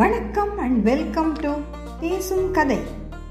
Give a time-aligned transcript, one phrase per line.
[0.00, 1.52] வணக்கம் and welcome to
[2.00, 2.78] பேசும் கதை.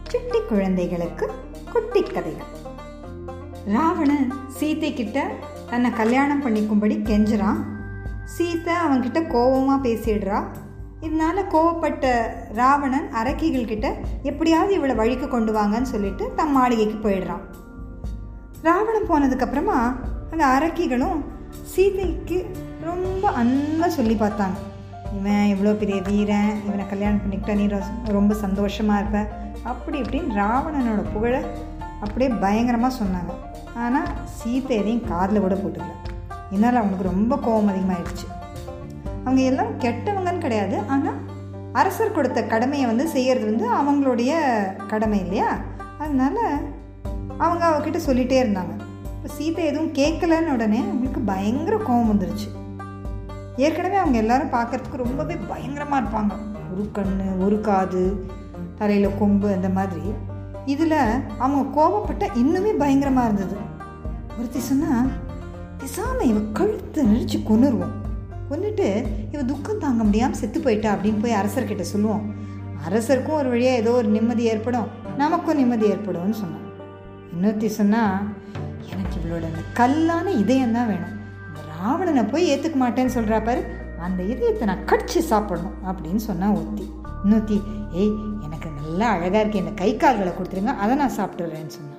[0.03, 1.31] சுட்டி குழந்தைகளுக்கு
[1.71, 2.45] குட்டி கதைகள்.
[3.65, 5.31] ராவணன் சீதை கிட்ட
[5.69, 7.57] தன்னை கல்யாணம் பண்ணிக்கும்படி கெஞ்சுறான்.
[8.25, 10.43] சீதை அவன்கிட்ட கோபமாக பேசிடுறா.
[11.01, 17.45] இதனால கோவப்பட்ட ராவணன் அரக்கிகள் கிட்ட எப்படியாவது இவளை வழிக்கு கொண்டு வாங்கன்னு சொல்லிட்டு தம் மாளிகைக்கு போயிடுறான்.
[18.61, 19.95] ராவணன் போனதுக்கப்புறமா
[20.31, 21.23] அந்த அரக்கிகளும்
[21.63, 22.45] சீதைக்கு
[22.83, 24.59] ரொம்ப அன்பாக சொல்லி பார்த்தாங்க.
[25.17, 27.65] இவன் இவ்வளோ பெரிய வீரன் இவனை கல்யாணம் பண்ணிக்கிட்டா நீ
[28.17, 29.19] ரொம்ப சந்தோஷமாக இருப்ப.
[29.71, 31.39] அப்படி இப்படின்னு ராவணனோட புகழை
[32.03, 33.31] அப்படியே பயங்கரமாக சொன்னாங்க.
[33.83, 35.95] ஆனால் சீதை எதையும் காதில் கூட போட்டுக்கல.
[36.53, 38.27] இதனால் அவனுக்கு ரொம்ப கோபம் அதிகமாகிடுச்சு
[39.23, 40.77] அவங்க எல்லாம் கெட்டவங்கன்னு கிடையாது.
[40.93, 41.17] ஆனால்
[41.79, 44.31] அரசர் கொடுத்த கடமையை வந்து செய்கிறது வந்து அவங்களுடைய
[44.91, 45.49] கடமை இல்லையா?
[46.03, 46.41] அதனால்
[47.45, 48.73] அவங்க அவகிட்ட சொல்லிகிட்டே இருந்தாங்க.
[49.15, 52.47] இப்போ சீதை எதுவும் கேட்கலன்னு உடனே அவங்களுக்கு பயங்கர கோபம் வந்துருச்சு.
[53.65, 56.33] ஏற்கனவே அவங்க எல்லாரும் பார்க்கறதுக்கு ரொம்பவே பயங்கரமாக இருப்பாங்க.
[56.73, 58.03] ஒரு கண் ஒரு காது
[58.79, 60.03] தலையில் கொம்பு அந்த மாதிரி.
[60.73, 60.99] இதில்
[61.43, 63.57] அவங்க கோபப்பட்ட இன்னுமே பயங்கரமாக இருந்தது.
[64.37, 65.09] ஒருத்தி சொன்னால்
[65.81, 67.95] பேசாமல் இவ கழுத்தை நெரிச்சு கொன்னுருவோம்.
[68.49, 68.87] கொண்டுட்டு
[69.33, 72.25] இவ துக்கம் தாங்க முடியாமல் செத்து போயிட்டா அப்படின்னு போய் அரசர்கிட்ட சொல்லுவோம்.
[72.87, 74.89] அரசருக்கும் ஒரு வழியாக ஏதோ ஒரு நிம்மதி ஏற்படும்.
[75.21, 76.67] நமக்கும் நிம்மதி ஏற்படும்னு சொன்னான்.
[77.33, 78.17] இன்னொருத்தி சொன்னால்
[78.91, 81.15] எனக்கு இவளோட அந்த கல்லான இதயம் தான் வேணும்.
[81.79, 83.61] ராவணனை போய் ஏற்றுக்க மாட்டேன்னு சொல்கிறா பாரு.
[84.05, 86.85] அந்த இதயத்தை நான் கடிச்சு சாப்பிடணும் அப்படின்னு சொன்னால் ஒத்தி.
[87.23, 87.57] இன்னொத்தி
[88.01, 89.61] ஏய் எனக்கு நல்லா அழகாக இருக்கு.
[89.63, 90.73] இந்த கை கால்களை கொடுத்துருங்க.
[90.83, 91.97] அதை நான் சாப்பிட்டுறேன்னு சொன்னான்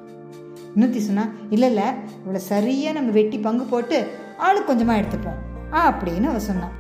[0.75, 1.87] இன்னொத்தி சொன்னா இல்லை இல்லை.
[2.22, 3.98] இவ்வளோ சரியாக நம்ம வெட்டி பங்கு போட்டு
[4.47, 5.39] ஆளுக்கு கொஞ்சமாக எடுத்துப்போம்.
[5.75, 6.75] ஆ அப்படின்னு அவ சொன்னான்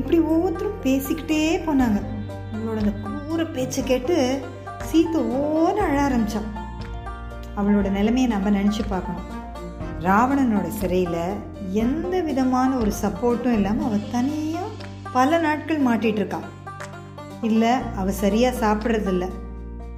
[0.00, 1.98] இப்படி ஒவ்வொருத்தரும் பேசிக்கிட்டே போனாங்க.
[2.54, 2.94] அவளோட அந்த
[3.28, 4.16] கூற பேச்சை கேட்டு
[4.88, 6.50] சீத்தை ஓன அழ ஆரம்பிச்சான்
[7.58, 9.26] அவளோட நிலைமையை நம்ம நினச்சி பார்க்கணும்.
[10.06, 11.22] ராவணனோட சிறையில்
[11.82, 16.38] எந்த விதமான ஒரு சப்போர்ட்டும் இல்லாமல் அவள் தனியாக பல நாட்கள் மாட்டிட்டு
[17.48, 19.24] இல்லை அவள் சரியாக சாப்பிட்றதில்ல.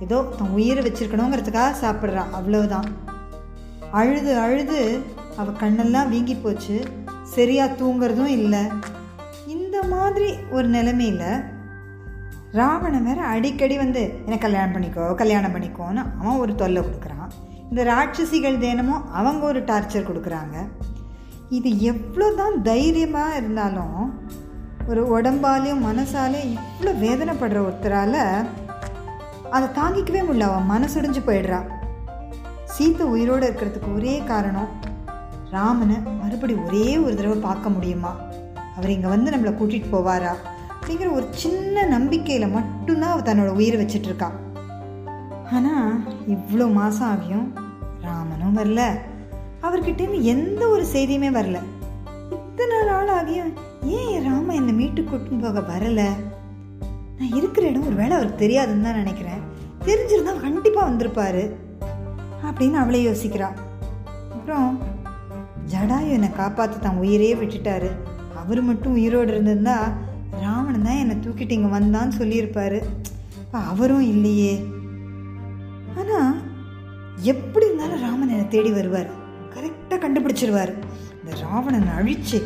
[0.01, 2.89] ஏதோ தன் உயிரை வச்சிருக்கணுங்கிறதுக்காக சாப்பிட்றா அவ்வளவுதான்.
[3.91, 4.81] அழுது அழுது
[5.37, 6.77] அவள் கண்ணெல்லாம் வீங்கி போச்சு.
[7.37, 8.63] சரியாக தூங்குறதும் இல்லை.
[9.47, 11.43] இந்த மாதிரி ஒரு நிலைமையில்
[12.53, 17.33] ராவணன் வேற அடிக்கடி வந்து என்னை கல்யாணம் பண்ணிக்கோ கல்யாணம் பண்ணிக்கோன்னு அவன் ஒரு தொல்லை கொடுக்குறான்.
[17.71, 20.57] இந்த ராட்சசிகள் தினமும் அவங்க ஒரு டார்ச்சர் கொடுக்குறாங்க.
[21.57, 23.99] இது எவ்வளோ தான் தைரியமாக இருந்தாலும்
[24.91, 28.23] ஒரு உடம்பாலையும் மனசாலையும் இவ்வளோ வேதனைப்படுற ஒருத்தரால்
[29.55, 30.49] அதை தாங்கிக்கவே முடியல.
[30.51, 31.61] அவன் மனசுடைஞ்சு போயிடுறா.
[32.75, 34.71] சீத்தை உயிரோடு இருக்கிறதுக்கு ஒரே காரணம்
[35.51, 38.13] ராமனை மறுபடி ஒரே ஒரு தடவை பார்க்க முடியுமா?
[38.77, 40.33] அவர் இங்கே வந்து நம்மளை கூட்டிகிட்டு போவாரா?
[40.71, 44.37] அப்படிங்கிற ஒரு சின்ன நம்பிக்கையில் மட்டும்தான் அவள் தன்னோட உயிரை வச்சிட்ருக்கான்
[45.53, 45.93] ஆனால்
[46.29, 47.49] இவ்வளோ மாதம் ஆகியும்
[48.01, 48.83] ராமனும் வரல.
[49.63, 51.59] அவர்கிட்டேருந்து எந்த ஒரு செய்தியுமே வரல.
[52.37, 53.53] இத்தனை நாள் ஆகியும்
[53.85, 56.03] ஏன் ராம ராமன் என்னை மீட்டு கூட்டின்னு போக வரல?
[57.19, 59.41] நான் இருக்கிற இடம் ஒரு வேளை அவருக்கு தெரியாதுன்னு தான் நினைக்கிறேன்.
[59.85, 61.57] தெரிஞ்சிருந்தா கண்டிப்பாக வந்திருப்பாரு
[62.45, 63.57] அப்படின்னு அவளே யோசிக்கிறான்
[64.35, 64.79] அப்புறம்
[65.73, 67.91] ஜடாயு என்னை காப்பாற்ற தான் உயிரே விட்டுட்டாரு.
[68.37, 69.93] அவர் மட்டும் உயிரோடு இருந்திருந்தா
[70.41, 72.83] ராவணன் தான் என்னை தூக்கிட்டு இங்கே வந்தான்னு சொல்லியிருப்பாரு.
[73.53, 74.65] அவரும் இல்லையே.
[75.97, 76.35] ஆனால்
[77.23, 79.11] எப்படி இருந்தாலும் ராமன் என்னை தேடி வருவார்?
[79.55, 80.73] கரெக்டாக கண்டுபிடிச்சிருவார்.
[81.21, 82.43] இந்த ராவணனை அழிச்சு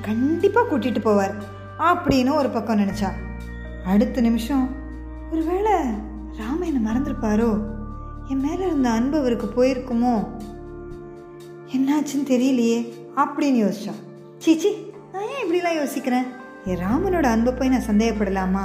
[0.00, 1.34] கண்டிப்பாக கூட்டிகிட்டு போவார்
[1.78, 3.10] அப்படின்னு ஒரு பக்கம் நினச்சா.
[3.84, 4.68] அடுத்த நிமிஷம்
[5.32, 5.72] ஒருவேளை
[6.38, 7.62] ராம என்னை மறந்துருப்பாரோ?
[8.28, 10.26] என் மேலே இருந்த அன்பு அவருக்கு போயிருக்குமோ?
[11.76, 12.78] என்னாச்சுன்னு தெரியலையே
[13.16, 14.00] அப்படின்னு யோசிச்சான்
[14.38, 14.70] சீச்சி
[15.12, 16.26] நான் ஏன் இப்படிலாம் யோசிக்கிறேன்?
[16.64, 18.64] என் ராமனோட அன்பை போய் நான் சந்தேகப்படலாமா?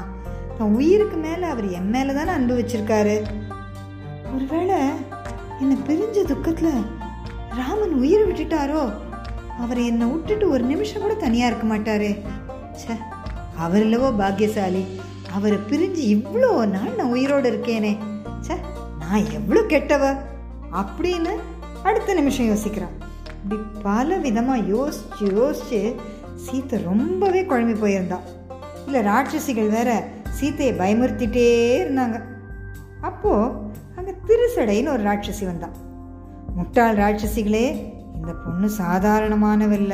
[0.60, 3.22] நான் உயிருக்கு மேலே அவர் என் மேலே தானே அன்பு வச்சுருக்காரு?
[4.34, 4.76] ஒருவேளை
[5.60, 6.86] என்னை பிரிஞ்ச துக்கத்தில்
[7.56, 8.94] ராமன் உயிரை விட்டுட்டாரோ?
[9.60, 12.12] அவர் என்னை விட்டுட்டு ஒரு நிமிஷம் கூட தனியாக இருக்க மாட்டாரே.
[12.74, 12.98] ச்சே
[13.58, 14.86] அவர் இல்லவோ பாக்கியசாலி.
[15.34, 17.98] அவரை பிரிஞ்சு இவ்வளோ நாள் நான் உயிரோடு இருக்கேனே.
[18.48, 18.58] ச்சே
[19.00, 20.18] நான் எவ்வளோ கெட்டவ?
[20.74, 21.36] அப்படின்னு
[21.84, 22.96] அடுத்த நிமிஷம் யோசிக்கிறான்.
[23.44, 25.96] இப்படி பல விதமாக யோசிச்சு யோசிச்சு
[26.46, 28.28] சீத்தை ரொம்பவே குழம்பி போயிருந்தான்.
[28.86, 30.08] இல்லை ராட்சசிகள் வேற
[30.42, 31.48] சீத்தையை பயமுறுத்திட்டே
[31.82, 32.22] இருந்தாங்க.
[33.02, 33.68] அப்போது
[34.30, 35.76] திருசடைன்னு ஒரு ராட்சசி வந்தான்.
[36.56, 37.66] முட்டாள் ராட்சசிகளே
[38.16, 39.94] இந்த பொண்ணு சாதாரணமானவில்ல.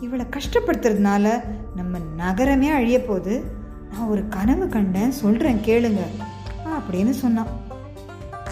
[0.00, 1.44] இவளை கஷ்டப்படுத்துறதுனால
[1.76, 3.44] நம்ம நகரமே அழிய போகுது
[3.92, 6.00] நான் ஒரு கனவு கண்டேன் சொல்கிறேன் கேளுங்க
[6.78, 7.46] அப்படின்னு சொன்னான்.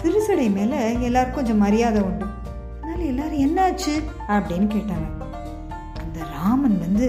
[0.03, 2.25] திருசடை மேலே எல்லாருக்கும் கொஞ்சம் மரியாதை உண்டு.
[2.77, 3.95] அதனால எல்லாரும் என்னாச்சு
[4.27, 5.07] அப்படின்னு கேட்டாங்க.
[5.99, 7.07] அந்த ராமன் வந்து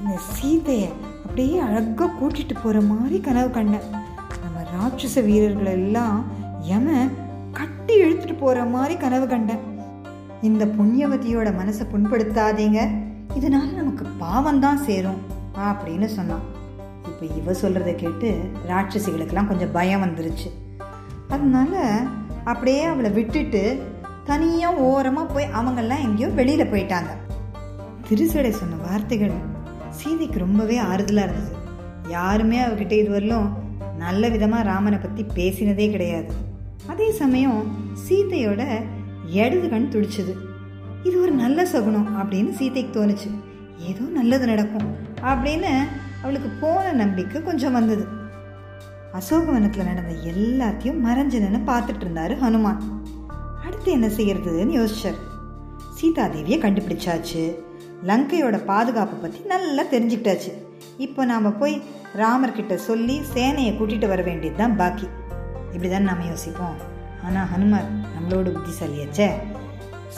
[0.00, 0.88] இந்த சீதையை
[1.24, 3.90] அப்படியே அழகாக கூட்டிகிட்டு போகிற மாதிரி கனவு கண்டேன்.
[4.42, 6.24] நம்ம ராட்சச வீரர்கள் எல்லாம்
[6.60, 7.22] யமன்
[7.94, 9.60] கட்டி இழுத்துட்டு போகிற மாதிரி கனவு கண்டேன்.
[10.48, 12.80] இந்த புண்ணியவதியோட மனசை புண்படுத்தாதீங்க.
[13.38, 15.20] இதனால நமக்கு பாவம் தான் சேரும்
[15.66, 16.44] அப்படின்னு சொன்னான்.
[17.08, 18.28] இப்போ இவ சொல்கிறத கேட்டு
[18.70, 20.48] ராட்சசிகளுக்கெல்லாம் கொஞ்சம் பயம் வந்துருச்சு.
[21.34, 21.74] அதனால
[22.52, 23.62] அப்படியே அவளை விட்டுட்டு
[24.30, 27.12] தனியாக ஓரமாக போய் அவங்கெல்லாம் எங்கேயோ வெளியில் போயிட்டாங்க.
[28.08, 29.36] திருசடை சொன்ன வார்த்தைகள்
[30.00, 31.54] சீதைக்கு ரொம்பவே ஆறுதலாக இருந்தது.
[32.16, 33.48] யாருமே அவகிட்ட இதுவரையிலும்
[34.04, 36.32] நல்ல விதமாக ராமனை பற்றி பேசினதே கிடையாது.
[36.92, 37.60] அதே சமயம்
[38.02, 38.62] சீதையோட
[39.26, 40.34] இடது கண் துடிச்சுது.
[41.02, 43.30] இது ஒரு நல்ல சகுனம் அப்படின்னு சீத்தைக்கு தோணுச்சு.
[43.78, 44.88] ஏதோ நல்லது நடக்கும்
[45.22, 45.72] அப்படின்னு
[46.22, 48.04] அவளுக்கு போன நம்பிக்கை கொஞ்சம் வந்தது.
[49.12, 52.80] அசோகவனத்தில் நடந்த எல்லாத்தையும் மறைஞ்சு பார்த்துட்டு இருந்தாரு ஹனுமான்.
[53.64, 55.20] அடுத்து என்ன செய்யறதுன்னு யோசிச்சார்.
[56.00, 57.54] சீதாதேவியை கண்டுபிடிச்சாச்சு.
[58.06, 60.52] லங்கையோட பாதுகாப்பை பற்றி நல்லா தெரிஞ்சுக்கிட்டாச்சு.
[60.96, 61.82] இப்போ நாம் போய்
[62.16, 65.06] ராமர்கிட்ட சொல்லி சேனையை கூட்டிகிட்டு வர வேண்டியது தான் பாக்கி.
[65.72, 66.92] இப்படி தான் நாம் யோசிப்போம்?
[67.26, 69.28] ஆனால் ஹனுமார் நம்மளோட புத்திசாலியாச்சே?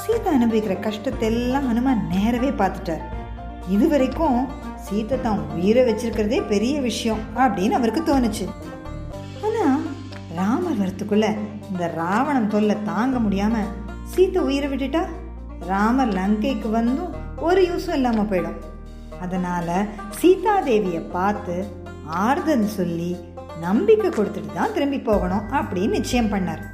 [0.00, 3.04] சீதா அனுபவிக்கிற கஷ்டத்தை எல்லாம் ஹனுமான் நேரவே பார்த்துட்டார்.
[3.74, 4.38] இது வரைக்கும்
[4.86, 8.46] சீதை தான் உயிரை வச்சிருக்கிறதே பெரிய விஷயம் அப்படின்னு அவருக்கு தோணுச்சு.
[9.46, 9.80] ஆனால்
[10.38, 11.28] ராமர் வரத்துக்குள்ள
[11.70, 13.72] இந்த ராவணன் தொல்லை தாங்க முடியாமல்
[14.12, 15.02] சீத்தை உயிரை விட்டுட்டா?
[15.72, 17.14] ராமர் லங்கைக்கு வந்தும்
[17.46, 18.60] ஒரு யூஸும் இல்லாமல் போயிடும்.
[19.24, 19.74] அதனால்
[20.20, 21.56] சீதாதேவியை பார்த்து
[22.24, 23.10] ஆறுதல் சொல்லி
[23.66, 26.64] நம்பிக்கை கொடுத்துட்டு தான் திரும்பி போகணும் அப்படின்னு நிச்சயம் பண்ணார்.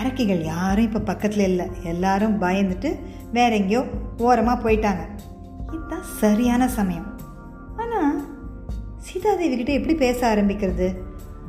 [0.00, 1.66] அரக்கிகள் யாரும் இப்போ பக்கத்தில் இல்லை.
[1.92, 2.90] எல்லாரும் பயந்துட்டு
[3.36, 3.82] வேற எங்கேயோ
[4.26, 5.02] ஓரமாக போயிட்டாங்க.
[5.74, 7.08] இதுதான் சரியான சமயம்.
[7.82, 8.16] ஆனால்
[9.06, 10.88] சீதாதேவிகிட்ட எப்படி பேச ஆரம்பிக்கிறது?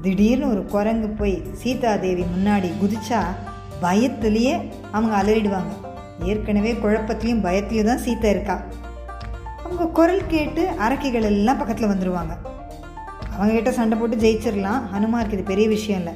[0.02, 3.22] திடீர்னு ஒரு குரங்கு போய் சீதாதேவி முன்னாடி குதிச்சா
[3.84, 4.56] பயத்துலேயே
[4.92, 5.72] அவங்க அலறிடுவாங்க.
[6.32, 8.58] ஏற்கனவே குழப்பத்திலையும் பயத்திலையும் தான் சீதா இருக்கா.
[9.64, 12.34] அவங்க குரல் கேட்டு அரக்கிகள் எல்லாம் பக்கத்தில் வந்துடுவாங்க
[13.36, 16.14] அவங்ககிட்ட சண்டை போட்டு ஜெயிச்சிடலாம் ஹனுமாருக்கு இது பெரிய விஷயம் இல்லை.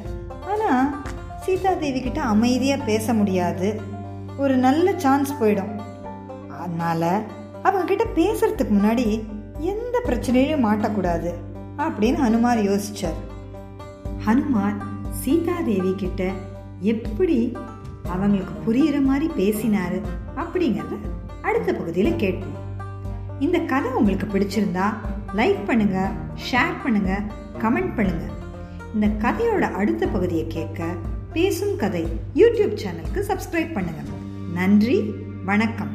[1.45, 3.67] சீதாதேவி கிட்ட அமைதியாக பேச முடியாது.
[4.37, 5.73] ஒரு நல்ல சான்ஸ் போயிடும்.
[6.59, 7.21] அதனால
[7.63, 9.05] அவங்க கிட்ட பேசுறதுக்கு முன்னாடி
[9.59, 11.31] எந்த பிரச்சனையிலையும் மாட்டக்கூடாது
[11.77, 13.19] அப்படின்னு ஹனுமார் யோசிச்சார்.
[14.25, 14.77] ஹனுமார்
[15.21, 16.23] சீதாதேவி கிட்ட
[16.93, 17.57] எப்படி
[18.09, 19.99] அவங்களுக்கு புரியுற மாதிரி பேசினாரு
[20.35, 20.95] அப்படிங்கிறத
[21.41, 22.57] அடுத்த பகுதியில் கேட்போம்.
[23.39, 24.87] இந்த கதை உங்களுக்கு பிடிச்சிருந்தா
[25.35, 25.99] லைக் பண்ணுங்க
[26.49, 27.21] ஷேர் பண்ணுங்க
[27.63, 28.25] கமெண்ட் பண்ணுங்க.
[28.93, 30.83] இந்த கதையோட அடுத்த பகுதியை கேட்க
[31.33, 32.01] பேசும் கதை
[32.39, 34.01] யூடியூப் சேனலுக்கு சப்ஸ்கிரைப் பண்ணுங்க.
[34.57, 34.95] நன்றி
[35.49, 35.91] வணக்கம்.